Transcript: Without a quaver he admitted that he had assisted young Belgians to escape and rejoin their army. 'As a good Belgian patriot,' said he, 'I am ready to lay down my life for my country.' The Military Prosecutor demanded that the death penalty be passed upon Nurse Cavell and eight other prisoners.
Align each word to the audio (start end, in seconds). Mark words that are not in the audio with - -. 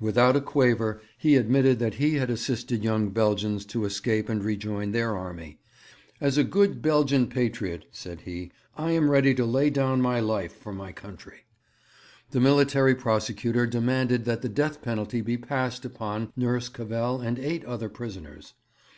Without 0.00 0.34
a 0.34 0.40
quaver 0.40 1.02
he 1.18 1.36
admitted 1.36 1.78
that 1.78 1.96
he 1.96 2.14
had 2.14 2.30
assisted 2.30 2.82
young 2.82 3.10
Belgians 3.10 3.66
to 3.66 3.84
escape 3.84 4.30
and 4.30 4.42
rejoin 4.42 4.92
their 4.92 5.14
army. 5.14 5.58
'As 6.22 6.38
a 6.38 6.42
good 6.42 6.80
Belgian 6.80 7.26
patriot,' 7.26 7.84
said 7.92 8.22
he, 8.22 8.50
'I 8.78 8.92
am 8.92 9.10
ready 9.10 9.34
to 9.34 9.44
lay 9.44 9.68
down 9.68 10.00
my 10.00 10.20
life 10.20 10.56
for 10.56 10.72
my 10.72 10.90
country.' 10.90 11.44
The 12.30 12.40
Military 12.40 12.94
Prosecutor 12.94 13.66
demanded 13.66 14.24
that 14.24 14.40
the 14.40 14.48
death 14.48 14.80
penalty 14.80 15.20
be 15.20 15.36
passed 15.36 15.84
upon 15.84 16.32
Nurse 16.34 16.70
Cavell 16.70 17.20
and 17.20 17.38
eight 17.38 17.62
other 17.66 17.90
prisoners. 17.90 18.54